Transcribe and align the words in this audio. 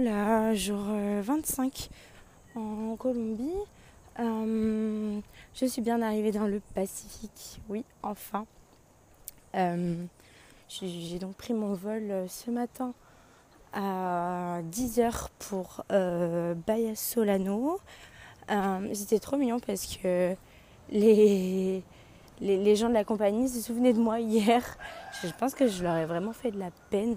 vol 0.00 0.08
à 0.08 0.54
jour 0.54 0.82
25 1.22 1.88
en 2.54 2.96
Colombie. 2.96 3.50
je 4.18 5.66
suis 5.66 5.82
bien 5.82 6.00
arrivée 6.00 6.32
dans 6.32 6.46
le 6.46 6.60
Pacifique, 6.74 7.60
oui, 7.68 7.84
enfin. 8.02 8.46
J'ai 9.54 11.18
donc 11.18 11.34
pris 11.34 11.52
mon 11.52 11.74
vol 11.74 12.26
ce 12.28 12.50
matin 12.50 12.94
à 13.72 14.60
10h 14.70 15.28
pour 15.38 15.84
euh, 15.92 16.54
Solano. 16.94 17.78
C'était 18.92 19.18
trop 19.18 19.36
mignon 19.36 19.60
parce 19.60 19.96
que 19.96 20.34
les, 20.90 21.82
les, 22.40 22.76
gens 22.76 22.88
de 22.88 22.94
la 22.94 23.04
compagnie 23.04 23.48
se 23.48 23.60
souvenaient 23.60 23.92
de 23.92 24.00
moi 24.00 24.20
hier. 24.20 24.62
Je 25.22 25.28
pense 25.38 25.54
que 25.54 25.66
je 25.66 25.82
leur 25.82 25.96
ai 25.96 26.06
vraiment 26.06 26.32
fait 26.32 26.52
de 26.52 26.58
la 26.58 26.70
peine 26.90 27.16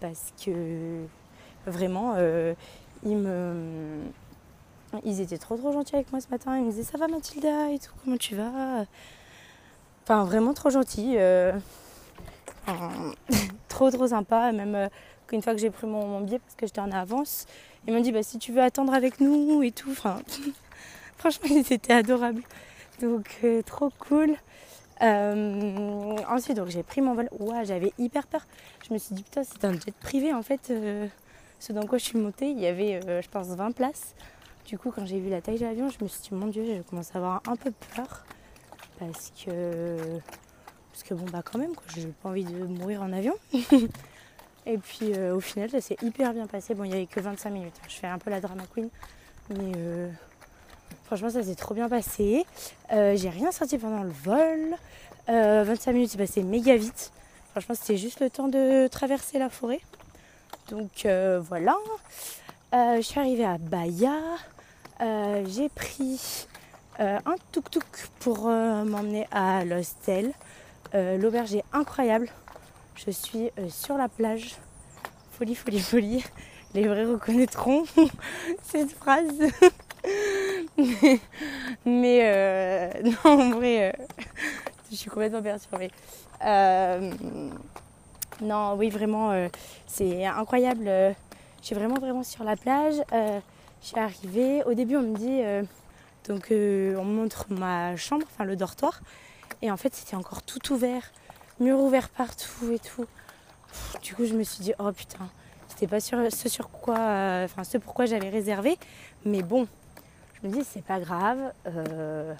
parce 0.00 0.32
que 0.44 1.06
vraiment, 1.68 2.14
euh, 2.16 2.54
ils 3.04 3.16
me. 3.16 4.00
Ils 5.04 5.20
étaient 5.20 5.36
trop 5.36 5.56
trop 5.56 5.72
gentils 5.72 5.94
avec 5.94 6.10
moi 6.12 6.20
ce 6.20 6.28
matin. 6.30 6.56
Ils 6.56 6.64
me 6.64 6.70
disaient 6.70 6.82
ça 6.82 6.96
va 6.96 7.08
Mathilda 7.08 7.70
et 7.70 7.78
tout, 7.78 7.92
comment 8.02 8.16
tu 8.16 8.34
vas? 8.34 8.86
Enfin 10.04 10.24
vraiment 10.24 10.54
trop 10.54 10.70
gentils. 10.70 11.16
Euh, 11.18 11.52
trop 13.68 13.90
trop 13.90 14.06
sympa. 14.06 14.50
Même 14.52 14.74
euh, 14.74 14.88
qu'une 15.26 15.42
fois 15.42 15.54
que 15.54 15.60
j'ai 15.60 15.70
pris 15.70 15.86
mon, 15.86 16.20
billet 16.22 16.38
parce 16.38 16.54
que 16.54 16.66
j'étais 16.66 16.80
en 16.80 16.90
avance, 16.90 17.46
ils 17.86 17.92
m'ont 17.92 18.00
dit 18.00 18.12
bah, 18.12 18.22
si 18.22 18.38
tu 18.38 18.52
veux 18.52 18.62
attendre 18.62 18.94
avec 18.94 19.20
nous 19.20 19.62
et 19.62 19.72
tout. 19.72 19.90
Enfin, 19.90 20.20
franchement, 21.18 21.48
ils 21.50 21.70
étaient 21.72 21.92
adorables. 21.92 22.42
Donc 23.02 23.44
trop 23.66 23.90
cool. 23.98 24.34
Ensuite, 25.00 26.56
donc 26.56 26.68
j'ai 26.68 26.82
pris 26.82 27.02
mon 27.02 27.12
vol. 27.14 27.28
Ouais, 27.38 27.64
j'avais 27.66 27.92
hyper 27.98 28.26
peur. 28.26 28.46
Je 28.88 28.94
me 28.94 28.98
suis 28.98 29.14
dit, 29.14 29.22
putain, 29.22 29.42
c'est 29.44 29.64
un 29.66 29.72
jet 29.74 29.94
privé 30.00 30.32
en 30.32 30.42
fait. 30.42 30.72
Euh, 31.58 31.60
ce 31.60 31.72
dans 31.72 31.86
quoi 31.86 31.98
je 31.98 32.04
suis 32.04 32.18
montée, 32.18 32.50
il 32.50 32.58
y 32.58 32.66
avait, 32.66 33.00
euh, 33.06 33.22
je 33.22 33.28
pense, 33.28 33.48
20 33.48 33.72
places. 33.72 34.14
Du 34.66 34.78
coup, 34.78 34.90
quand 34.90 35.06
j'ai 35.06 35.18
vu 35.18 35.30
la 35.30 35.40
taille 35.40 35.58
de 35.58 35.64
l'avion, 35.64 35.88
je 35.88 36.02
me 36.02 36.08
suis 36.08 36.20
dit, 36.22 36.34
mon 36.34 36.46
dieu, 36.46 36.64
je 36.64 36.82
commence 36.82 37.14
à 37.14 37.18
avoir 37.18 37.42
un 37.46 37.56
peu 37.56 37.72
peur. 37.94 38.24
Parce 38.98 39.32
que. 39.44 39.96
Parce 40.92 41.02
que 41.04 41.14
bon, 41.14 41.26
bah 41.30 41.42
quand 41.44 41.58
même, 41.58 41.74
quoi, 41.74 41.86
j'ai 41.94 42.08
pas 42.08 42.30
envie 42.30 42.44
de 42.44 42.64
mourir 42.64 43.02
en 43.02 43.12
avion. 43.12 43.34
Et 44.66 44.76
puis 44.76 45.16
au 45.16 45.40
final, 45.40 45.70
ça 45.70 45.80
s'est 45.80 45.96
hyper 46.02 46.34
bien 46.34 46.46
passé. 46.46 46.74
Bon, 46.74 46.84
il 46.84 46.88
n'y 46.88 46.94
avait 46.94 47.06
que 47.06 47.20
25 47.20 47.50
minutes. 47.50 47.80
Je 47.88 47.94
fais 47.94 48.08
un 48.08 48.18
peu 48.18 48.30
la 48.30 48.40
drama 48.40 48.64
queen. 48.74 48.88
Mais 49.50 50.10
Franchement, 51.08 51.30
ça 51.30 51.42
s'est 51.42 51.54
trop 51.54 51.74
bien 51.74 51.88
passé. 51.88 52.44
Euh, 52.92 53.16
j'ai 53.16 53.30
rien 53.30 53.50
senti 53.50 53.78
pendant 53.78 54.02
le 54.02 54.10
vol. 54.10 54.74
25 55.26 55.32
euh, 55.32 55.92
minutes, 55.94 56.10
c'est 56.10 56.18
passé 56.18 56.42
méga 56.42 56.76
vite. 56.76 57.12
Franchement, 57.52 57.74
c'était 57.74 57.96
juste 57.96 58.20
le 58.20 58.28
temps 58.28 58.48
de 58.48 58.88
traverser 58.88 59.38
la 59.38 59.48
forêt. 59.48 59.80
Donc 60.68 61.06
euh, 61.06 61.40
voilà. 61.40 61.76
je 62.72 63.00
suis 63.02 63.18
arrivée 63.18 63.44
à 63.44 63.58
Bahia. 63.58 64.14
j'ai 65.00 65.68
pris 65.68 66.46
un 66.98 67.36
tuk-tuk 67.52 67.84
pour 68.20 68.46
m'emmener 68.48 69.26
à 69.30 69.64
l'hostel. 69.64 70.32
L'auberge 70.92 71.54
est 71.54 71.64
incroyable. 71.72 72.28
Je 72.94 73.10
suis 73.10 73.50
sur 73.68 73.96
la 73.96 74.08
plage. 74.08 74.56
Folie, 75.32 75.54
folie, 75.54 75.80
folie. 75.80 76.24
Les 76.74 76.86
vrais 76.86 77.04
reconnaîtront 77.04 77.84
cette 78.62 78.90
phrase. 78.90 79.32
mais, 81.86 82.20
euh, 82.22 82.90
non, 83.02 83.16
en 83.24 83.50
vrai, 83.50 83.90
euh, 83.90 83.92
je 84.90 84.96
suis 84.96 85.10
complètement 85.10 85.42
perturbée. 85.42 85.90
Euh, 88.42 88.44
non, 88.44 88.74
oui, 88.76 88.90
vraiment, 88.90 89.48
c'est 89.86 90.26
incroyable. 90.26 90.84
je 90.84 91.14
suis 91.62 91.74
vraiment, 91.74 91.96
vraiment 91.96 92.22
sur 92.22 92.44
la 92.44 92.56
plage. 92.56 92.94
je 93.12 93.40
suis 93.86 93.98
arrivée. 93.98 94.62
Au 94.64 94.74
début, 94.74 94.96
on 94.96 95.02
me 95.02 95.16
dit, 95.16 95.42
donc, 96.28 96.48
on 96.50 97.04
me 97.04 97.14
montre 97.14 97.46
ma 97.50 97.96
chambre, 97.96 98.26
enfin 98.30 98.44
le 98.44 98.56
dortoir. 98.56 99.00
Et 99.62 99.70
en 99.70 99.76
fait, 99.76 99.94
c'était 99.94 100.16
encore 100.16 100.42
tout 100.42 100.72
ouvert, 100.72 101.12
mur 101.60 101.78
ouvert 101.80 102.08
partout 102.08 102.70
et 102.72 102.78
tout. 102.78 103.06
Du 104.02 104.14
coup, 104.14 104.24
je 104.24 104.34
me 104.34 104.44
suis 104.44 104.62
dit, 104.62 104.72
oh 104.78 104.92
putain, 104.92 105.28
c'était 105.68 105.88
pas 105.88 106.00
sûr, 106.00 106.18
ce 106.30 106.48
sur 106.48 106.70
quoi, 106.70 106.98
enfin, 107.44 107.64
ce 107.64 107.78
pourquoi 107.78 108.06
j'avais 108.06 108.28
réservé. 108.28 108.78
Mais 109.24 109.42
bon, 109.42 109.66
je 110.42 110.48
me 110.48 110.52
dis 110.52 110.64
c'est 110.64 110.84
pas 110.84 111.00
grave, 111.00 111.52
euh, 111.66 112.32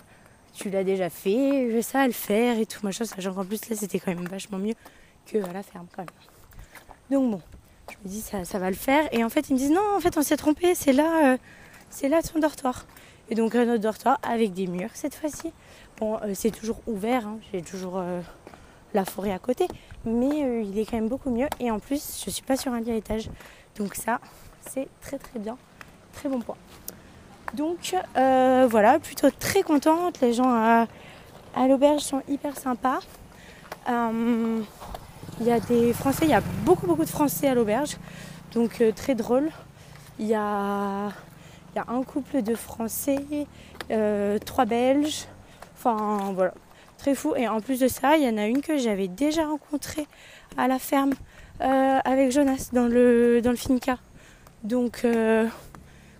tu 0.54 0.70
l'as 0.70 0.84
déjà 0.84 1.10
fait, 1.10 1.70
je 1.72 1.80
sais 1.80 1.98
à 1.98 2.06
le 2.06 2.12
faire 2.12 2.58
et 2.58 2.66
tout 2.66 2.80
machin, 2.84 3.04
sachant 3.04 3.34
qu'en 3.34 3.44
plus 3.44 3.68
là 3.68 3.76
c'était 3.76 3.98
quand 3.98 4.14
même 4.14 4.26
vachement 4.26 4.58
mieux 4.58 4.74
que 5.30 5.38
la 5.38 5.62
ferme 5.62 5.86
quand 5.94 6.02
même. 6.02 6.08
Donc 7.10 7.30
bon, 7.30 7.40
je 7.90 7.96
me 8.04 8.12
dis 8.12 8.20
ça, 8.20 8.58
va 8.58 8.70
le 8.70 8.76
faire 8.76 9.08
et 9.12 9.24
en 9.24 9.28
fait 9.28 9.48
ils 9.48 9.54
me 9.54 9.58
disent 9.58 9.70
non 9.70 9.96
en 9.96 10.00
fait 10.00 10.16
on 10.16 10.22
s'est 10.22 10.36
trompé, 10.36 10.74
c'est 10.74 10.92
là, 10.92 11.32
euh, 11.32 11.36
c'est 11.90 12.08
là 12.08 12.22
ton 12.22 12.38
dortoir. 12.38 12.86
Et 13.30 13.34
donc 13.34 13.54
un 13.54 13.68
autre 13.68 13.82
dortoir 13.82 14.18
avec 14.22 14.52
des 14.52 14.66
murs 14.66 14.90
cette 14.94 15.14
fois-ci. 15.14 15.52
Bon 15.98 16.18
euh, 16.22 16.32
c'est 16.34 16.50
toujours 16.50 16.80
ouvert, 16.86 17.26
hein, 17.26 17.38
j'ai 17.52 17.62
toujours 17.62 18.02
la 18.94 19.04
forêt 19.04 19.32
à 19.32 19.38
côté, 19.38 19.68
mais 20.04 20.64
il 20.64 20.78
est 20.78 20.86
quand 20.86 20.96
même 20.96 21.08
beaucoup 21.08 21.30
mieux 21.30 21.48
et 21.60 21.70
en 21.70 21.78
plus 21.78 22.22
je 22.24 22.30
suis 22.30 22.42
pas 22.42 22.56
sur 22.56 22.72
un 22.72 22.80
lit 22.80 22.92
étage. 22.92 23.28
Donc 23.76 23.94
ça 23.94 24.20
c'est 24.60 24.88
très 25.00 25.18
très 25.18 25.38
bien, 25.38 25.56
très 26.12 26.28
bon 26.28 26.40
point. 26.40 26.56
Donc 27.54 27.94
euh, 28.16 28.66
voilà, 28.70 28.98
plutôt 28.98 29.30
très 29.30 29.62
contente. 29.62 30.20
Les 30.20 30.32
gens 30.32 30.50
à, 30.50 30.86
l'auberge 31.66 32.02
sont 32.02 32.22
hyper 32.28 32.56
sympas. 32.56 33.00
Euh, 33.88 34.60
il 35.40 35.46
y 35.46 35.52
a 35.52 35.60
des 35.60 35.92
Français, 35.92 36.24
il 36.24 36.30
y 36.30 36.34
a 36.34 36.42
beaucoup 36.64 36.86
beaucoup 36.86 37.04
de 37.04 37.10
Français 37.10 37.48
à 37.48 37.54
l'auberge. 37.54 37.96
Donc 38.54 38.80
euh, 38.80 38.92
très 38.92 39.14
drôle. 39.14 39.50
Il 40.18 40.26
y 40.26 40.34
a, 40.34 41.10
un 41.76 42.02
couple 42.02 42.42
de 42.42 42.56
Français, 42.56 43.46
trois 44.44 44.64
Belges. 44.64 45.26
Enfin 45.76 46.32
voilà, 46.34 46.52
très 46.96 47.14
fou. 47.14 47.34
Et 47.36 47.46
en 47.46 47.60
plus 47.60 47.78
de 47.78 47.86
ça, 47.86 48.16
il 48.16 48.24
y 48.24 48.28
en 48.28 48.36
a 48.36 48.46
une 48.46 48.62
que 48.62 48.78
j'avais 48.78 49.06
déjà 49.06 49.46
rencontrée 49.46 50.08
à 50.56 50.66
la 50.66 50.80
ferme 50.80 51.12
avec 51.60 52.32
Jonas 52.32 52.70
dans 52.72 52.88
le, 52.88 53.40
dans 53.42 53.50
le 53.50 53.56
Finca. 53.56 53.98
Donc 54.64 55.06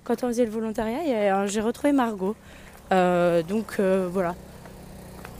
quand 0.05 0.23
on 0.23 0.29
faisait 0.29 0.45
le 0.45 0.51
volontariat, 0.53 1.47
j'ai 1.49 1.61
retrouvé 1.61 1.93
Margot. 1.93 2.37
Euh, 2.93 3.43
donc 3.43 3.77
euh, 3.79 4.09
voilà. 4.11 4.35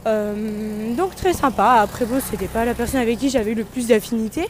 Euh, 0.07 0.95
donc 0.95 1.15
très 1.15 1.33
sympa. 1.33 1.79
Après 1.81 2.05
bon, 2.05 2.19
c'était 2.19 2.47
pas 2.47 2.65
la 2.65 2.73
personne 2.73 3.01
avec 3.01 3.19
qui 3.19 3.29
j'avais 3.29 3.53
le 3.53 3.63
plus 3.63 3.87
d'affinité, 3.87 4.49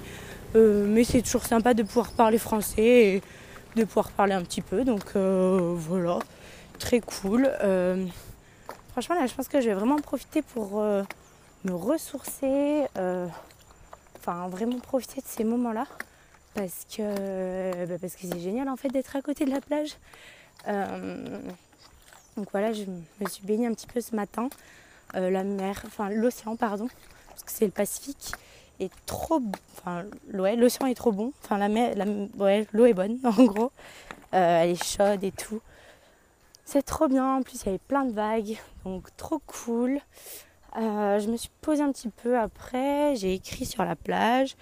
mais 0.55 1.03
c'est 1.03 1.21
toujours 1.21 1.45
sympa 1.45 1.73
de 1.73 1.83
pouvoir 1.83 2.11
parler 2.11 2.37
français 2.37 2.81
et 2.81 3.21
de 3.75 3.83
pouvoir 3.83 4.09
parler 4.11 4.33
un 4.33 4.41
petit 4.43 4.61
peu. 4.61 4.83
Donc 4.83 5.15
voilà, 5.15 6.19
très 6.77 6.99
cool. 6.99 7.49
franchement 8.91 9.15
là, 9.15 9.25
je 9.25 9.33
pense 9.33 9.47
que 9.47 9.61
je 9.61 9.69
vais 9.69 9.75
vraiment 9.75 9.97
profiter 9.97 10.41
pour 10.41 10.81
me 10.81 11.71
ressourcer. 11.71 12.85
Enfin, 14.17 14.49
vraiment 14.49 14.79
profiter 14.79 15.21
de 15.21 15.27
ces 15.27 15.43
moments-là 15.43 15.85
parce 16.55 16.85
que 16.95 17.85
bah, 17.85 17.95
parce 18.01 18.15
que 18.15 18.27
c'est 18.27 18.39
génial 18.39 18.69
en 18.69 18.75
fait 18.75 18.89
d'être 18.89 19.15
à 19.15 19.21
côté 19.21 19.45
de 19.45 19.51
la 19.51 19.61
plage. 19.61 19.95
Euh, 20.67 21.39
donc 22.35 22.47
voilà, 22.51 22.73
je 22.73 22.83
me 22.83 23.29
suis 23.29 23.45
baignée 23.45 23.67
un 23.67 23.73
petit 23.73 23.87
peu 23.87 24.01
ce 24.01 24.15
matin. 24.15 24.49
Euh, 25.15 25.29
la 25.29 25.43
mer, 25.43 25.81
enfin 25.85 26.09
l'océan 26.09 26.55
pardon, 26.55 26.87
parce 27.29 27.43
que 27.43 27.51
c'est 27.51 27.65
le 27.65 27.71
Pacifique, 27.71 28.33
est 28.79 28.91
trop, 29.05 29.41
enfin 29.77 30.05
l'océan 30.31 30.87
est 30.87 30.95
trop 30.95 31.11
bon. 31.11 31.33
Enfin 31.43 31.57
la 31.57 31.69
mer, 31.69 31.95
l'eau 32.71 32.85
est 32.85 32.93
bonne 32.93 33.19
en 33.23 33.43
gros. 33.43 33.71
Euh, 34.33 34.61
elle 34.63 34.69
est 34.71 34.83
chaude 34.83 35.23
et 35.23 35.31
tout. 35.31 35.61
C'est 36.65 36.83
trop 36.83 37.07
bien. 37.07 37.37
En 37.37 37.41
plus 37.41 37.61
il 37.63 37.65
y 37.65 37.69
avait 37.69 37.79
plein 37.79 38.05
de 38.05 38.13
vagues, 38.13 38.57
donc 38.85 39.15
trop 39.17 39.39
cool. 39.47 39.99
je 40.75 41.29
me 41.29 41.37
suis 41.37 41.51
posée 41.61 41.81
un 41.81 41.91
petit 41.91 42.09
peu 42.09 42.37
après. 42.37 43.15
J'ai 43.15 43.33
écrit 43.33 43.65
sur 43.65 43.83
la 43.83 43.95
plage. 43.95 44.55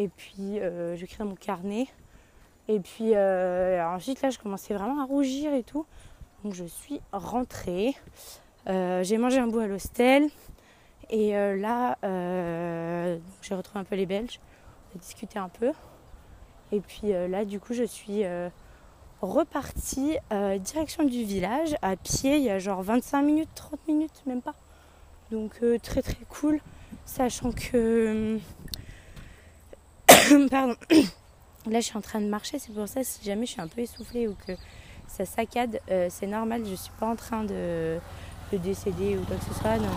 Et 0.00 0.08
puis 0.08 0.58
euh, 0.60 0.96
j'écris 0.96 1.18
dans 1.18 1.26
mon 1.26 1.34
carnet. 1.34 1.86
Et 2.68 2.80
puis 2.80 3.14
euh, 3.14 3.84
ensuite 3.86 4.22
là 4.22 4.30
je 4.30 4.38
commençais 4.38 4.72
vraiment 4.72 5.02
à 5.02 5.04
rougir 5.04 5.52
et 5.52 5.62
tout. 5.62 5.84
Donc 6.42 6.54
je 6.54 6.64
suis 6.64 7.00
rentrée. 7.12 7.94
Euh, 8.70 9.02
j'ai 9.02 9.18
mangé 9.18 9.38
un 9.38 9.46
bout 9.46 9.58
à 9.58 9.66
l'hostel. 9.66 10.28
Et 11.10 11.32
là 11.32 11.98
j'ai 13.42 13.54
retrouvé 13.54 13.80
un 13.80 13.84
peu 13.84 13.96
les 13.96 14.06
Belges. 14.06 14.38
On 14.92 14.98
a 14.98 15.00
discuté 15.00 15.38
un 15.38 15.48
peu. 15.48 15.72
Et 16.72 16.80
puis 16.80 17.08
là 17.08 17.44
du 17.44 17.58
coup 17.58 17.74
je 17.74 17.82
suis 17.82 18.22
repartie 19.20 20.16
direction 20.60 21.02
du 21.02 21.24
village 21.24 21.74
à 21.82 21.96
pied. 21.96 22.36
Il 22.36 22.44
y 22.44 22.50
a 22.50 22.60
genre 22.60 22.82
25 22.82 23.22
minutes, 23.22 23.48
30 23.56 23.88
minutes, 23.88 24.22
même 24.26 24.40
pas. 24.40 24.54
Donc 25.32 25.60
très 25.82 26.02
très 26.02 26.24
cool. 26.28 26.60
Sachant 27.04 27.50
que 27.50 28.38
Pardon. 30.50 30.76
Là, 31.66 31.80
je 31.80 31.86
suis 31.86 31.96
en 31.96 32.00
train 32.00 32.20
de 32.20 32.26
marcher, 32.26 32.58
c'est 32.58 32.72
pour 32.72 32.88
ça, 32.88 33.04
si 33.04 33.24
jamais 33.24 33.44
je 33.44 33.52
suis 33.52 33.60
un 33.60 33.68
peu 33.68 33.82
essoufflée 33.82 34.26
ou 34.28 34.34
que 34.46 34.52
ça 35.06 35.26
saccade, 35.26 35.80
euh, 35.90 36.06
c'est 36.08 36.26
normal, 36.26 36.62
je 36.64 36.74
suis 36.74 36.92
pas 36.98 37.06
en 37.06 37.16
train 37.16 37.44
de, 37.44 37.98
décéder 38.58 39.16
ou 39.16 39.24
quoi 39.24 39.36
que 39.36 39.44
ce 39.44 39.58
soit. 39.60 39.76
Non, 39.78 39.88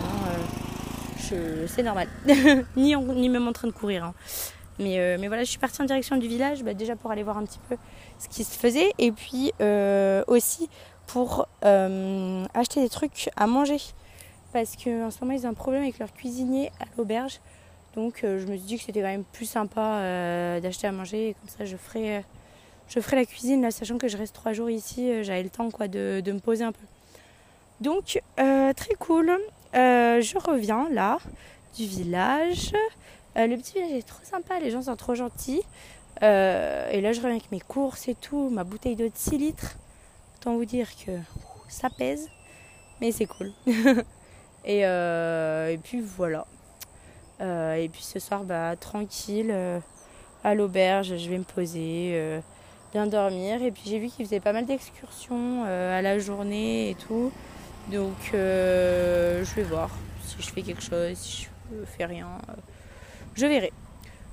euh, 1.32 1.66
c'est 1.68 1.82
normal. 1.82 2.08
ni, 2.76 3.28
même 3.28 3.48
en 3.48 3.52
train 3.52 3.68
de 3.68 3.72
courir. 3.72 4.04
Hein. 4.04 4.14
Mais, 4.78 4.98
euh, 4.98 5.16
mais 5.20 5.28
voilà, 5.28 5.44
je 5.44 5.50
suis 5.50 5.58
partie 5.58 5.80
en 5.82 5.84
direction 5.84 6.16
du 6.16 6.26
village, 6.26 6.64
bah, 6.64 6.74
déjà 6.74 6.96
pour 6.96 7.10
aller 7.10 7.22
voir 7.22 7.38
un 7.38 7.44
petit 7.44 7.60
peu 7.68 7.76
ce 8.18 8.28
qui 8.28 8.44
se 8.44 8.58
faisait, 8.58 8.92
et 8.98 9.12
puis 9.12 9.52
euh, 9.60 10.24
aussi 10.26 10.68
pour 11.06 11.46
acheter 11.62 12.80
des 12.80 12.88
trucs 12.88 13.30
à 13.36 13.46
manger. 13.46 13.78
Parce 14.52 14.76
qu'en 14.76 15.10
ce 15.10 15.20
moment, 15.20 15.32
ils 15.32 15.46
ont 15.46 15.50
un 15.50 15.54
problème 15.54 15.82
avec 15.82 15.98
leur 15.98 16.12
cuisinier 16.12 16.70
à 16.80 16.84
l'auberge. 16.96 17.40
Donc 17.94 18.20
je 18.22 18.46
me 18.46 18.56
suis 18.56 18.66
dit 18.66 18.76
que 18.78 18.84
c'était 18.84 19.00
quand 19.00 19.06
même 19.06 19.24
plus 19.24 19.46
sympa 19.46 20.60
d'acheter 20.60 20.86
à 20.86 20.92
manger, 20.92 21.28
et 21.28 21.34
comme 21.34 21.48
ça 21.48 21.64
je 21.64 21.76
ferai, 21.76 22.24
la 23.12 23.24
cuisine, 23.24 23.70
sachant 23.70 23.98
que 23.98 24.08
je 24.08 24.16
reste 24.16 24.34
trois 24.34 24.52
jours 24.52 24.70
ici, 24.70 25.22
j'avais 25.22 25.42
le 25.42 25.50
temps 25.50 25.68
de, 25.68 26.32
me 26.32 26.40
poser 26.40 26.64
un 26.64 26.72
peu. 26.72 26.84
Donc 27.84 28.18
très 28.34 28.94
cool, 28.98 29.38
je 29.74 30.38
reviens 30.38 30.88
là 30.90 31.18
du 31.76 31.84
village. 31.84 32.72
Euh, 33.36 33.46
le 33.46 33.58
petit 33.58 33.74
village 33.74 33.92
est 33.92 34.06
trop 34.06 34.24
sympa, 34.24 34.58
les 34.58 34.70
gens 34.70 34.82
sont 34.82 34.96
trop 34.96 35.14
gentils. 35.14 35.62
Euh, 36.22 36.88
et 36.90 37.02
là, 37.02 37.12
je 37.12 37.18
reviens 37.18 37.36
avec 37.36 37.52
mes 37.52 37.60
courses 37.60 38.08
et 38.08 38.14
tout, 38.14 38.48
ma 38.48 38.64
bouteille 38.64 38.96
d'eau 38.96 39.04
de 39.04 39.12
6 39.14 39.36
litres. 39.36 39.76
Autant 40.36 40.54
vous 40.54 40.64
dire 40.64 40.88
que 41.04 41.12
ça 41.68 41.90
pèse, 41.90 42.30
mais 43.02 43.12
c'est 43.12 43.26
cool. 43.26 43.52
et, 44.64 44.86
euh, 44.86 45.76
puis 45.82 46.00
voilà. 46.00 46.46
et 47.40 47.90
puis 47.92 48.02
ce 48.02 48.18
soir, 48.18 48.44
bah, 48.44 48.76
tranquille, 48.76 49.54
à 50.42 50.54
l'auberge, 50.54 51.18
je 51.18 51.28
vais 51.28 51.38
me 51.38 51.44
poser, 51.44 52.40
bien 52.94 53.06
dormir. 53.06 53.62
Et 53.62 53.70
puis 53.70 53.82
j'ai 53.84 53.98
vu 53.98 54.08
qu'ils 54.08 54.24
faisaient 54.24 54.40
pas 54.40 54.52
mal 54.54 54.64
d'excursions 54.64 55.64
à 55.64 56.00
la 56.00 56.18
journée 56.18 56.90
et 56.90 56.94
tout. 56.94 57.30
Donc 57.90 58.30
je 58.32 59.54
vais 59.54 59.62
voir 59.62 59.90
si 60.24 60.36
je 60.40 60.50
fais 60.50 60.62
quelque 60.62 60.82
chose, 60.82 61.16
si 61.16 61.42
je 61.42 61.84
fais 61.96 62.04
rien 62.04 62.28
je 63.36 63.46
verrai. 63.46 63.72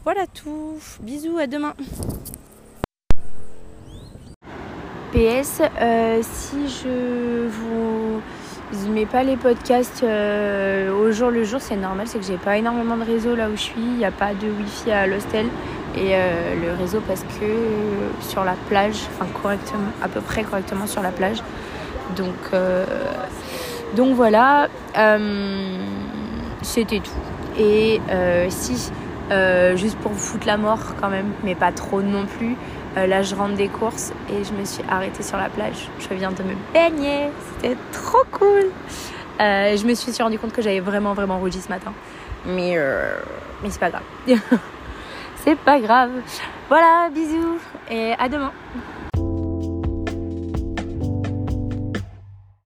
Voilà 0.04 0.28
tout. 0.28 0.78
Bisous, 1.02 1.38
à 1.38 1.48
demain. 1.48 1.74
PS, 5.12 5.62
euh, 5.82 6.22
si 6.22 6.70
je 6.70 7.48
vous 7.48 8.22
mets 8.90 9.06
pas 9.06 9.24
les 9.24 9.38
podcasts 9.38 10.04
euh, 10.04 10.92
au 10.94 11.12
jour 11.12 11.30
le 11.30 11.44
jour, 11.44 11.60
c'est 11.62 11.76
normal, 11.76 12.08
c'est 12.08 12.20
que 12.20 12.26
j'ai 12.26 12.38
pas 12.38 12.58
énormément 12.58 12.96
de 12.96 13.04
réseau 13.04 13.36
là 13.36 13.50
où 13.50 13.56
je 13.56 13.62
suis, 13.62 13.82
il 13.82 13.98
n'y 13.98 14.06
a 14.06 14.12
pas 14.12 14.34
de 14.34 14.48
wifi 14.48 14.92
à 14.92 15.08
l'hostel 15.08 15.48
et 15.96 16.16
euh, 16.16 16.56
le 16.56 16.74
réseau 16.74 17.02
parce 17.06 17.24
que 17.24 18.22
sur 18.22 18.44
la 18.44 18.54
plage, 18.70 18.96
enfin 19.14 19.28
correctement, 19.42 19.92
à 20.02 20.08
peu 20.08 20.22
près 20.22 20.44
correctement 20.44 20.88
sur 20.88 21.02
la 21.02 21.12
plage. 21.12 21.42
Donc, 22.16 22.52
donc 23.96 24.16
voilà, 24.16 24.68
c'était 26.62 27.00
tout. 27.00 27.12
Et 27.60 28.00
euh, 28.10 28.48
si, 28.50 28.92
euh, 29.32 29.76
juste 29.76 29.98
pour 30.00 30.12
vous 30.12 30.20
foutre 30.20 30.48
la 30.48 30.58
mort 30.58 30.96
quand 31.00 31.10
même, 31.10 31.32
mais 31.44 31.56
pas 31.56 31.72
trop 31.72 32.02
non 32.02 32.26
plus, 32.26 32.56
euh, 32.98 33.08
là 33.08 33.24
je 33.24 33.36
rentre 33.36 33.56
des 33.56 33.68
courses 33.68 34.14
et 34.30 34.44
je 34.44 34.54
me 34.54 34.66
suis 34.66 34.84
arrêtée 34.90 35.24
sur 35.24 35.38
la 35.38 35.50
plage. 35.50 35.90
Je 36.00 36.14
viens 36.14 36.32
de 36.32 36.44
me 36.44 36.56
baigner, 36.74 37.30
c'était 37.58 37.78
trop 37.92 38.24
cool. 38.32 38.66
je 39.40 39.86
me 39.86 39.94
suis 39.94 40.12
rendu 40.22 40.40
compte 40.40 40.54
que 40.54 40.62
j'avais 40.62 40.80
vraiment 40.80 41.14
vraiment 41.14 41.40
rougi 41.40 41.62
ce 41.62 41.70
matin. 41.70 41.94
Mais 42.46 42.78
c'est 43.70 43.80
pas 43.80 43.90
grave. 43.90 44.04
c'est 45.44 45.58
pas 45.58 45.80
grave. 45.80 46.12
Voilà, 46.70 47.10
bisous 47.14 47.60
et 47.90 48.14
à 48.18 48.30
demain. 48.30 48.52